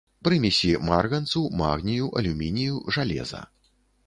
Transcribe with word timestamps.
Прымесі 0.27 0.71
марганцу, 0.87 1.43
магнію, 1.61 2.09
алюмінію, 2.17 2.83
жалеза. 2.97 3.47